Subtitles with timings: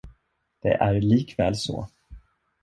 [0.61, 1.87] Det är likväl så.